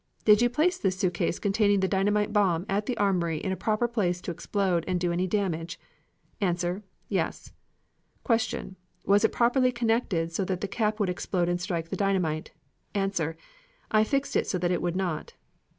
Did 0.25 0.41
you 0.41 0.49
place 0.49 0.79
this 0.79 0.97
suitcase 0.97 1.37
containing 1.37 1.79
the 1.81 1.87
dynamite 1.87 2.33
bomb 2.33 2.65
at 2.67 2.87
the 2.87 2.97
armory 2.97 3.37
in 3.37 3.51
a 3.51 3.55
proper 3.55 3.87
place 3.87 4.19
to 4.21 4.31
explode 4.31 4.83
and 4.87 4.99
do 4.99 5.11
any 5.11 5.27
damage? 5.27 5.79
A. 6.41 6.81
Yes. 7.07 7.53
Q. 8.25 8.75
Was 9.05 9.23
it 9.23 9.31
properly 9.31 9.71
connected 9.71 10.31
so 10.31 10.43
that 10.45 10.61
the 10.61 10.67
cap 10.67 10.99
would 10.99 11.09
explode 11.09 11.49
and 11.49 11.61
strike 11.61 11.89
the 11.89 11.95
dynamite? 11.95 12.49
A. 12.95 13.11
I 13.91 14.03
fixed 14.03 14.35
it 14.35 14.47
so 14.47 14.57
that 14.57 14.71
it 14.71 14.81
would 14.81 14.95
not. 14.95 15.33